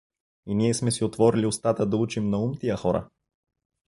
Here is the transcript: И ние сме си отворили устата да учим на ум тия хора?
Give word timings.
И 0.45 0.55
ние 0.55 0.73
сме 0.73 0.91
си 0.91 1.03
отворили 1.05 1.45
устата 1.45 1.85
да 1.85 1.97
учим 1.97 2.29
на 2.29 2.37
ум 2.39 2.57
тия 2.59 2.77
хора? 2.77 3.07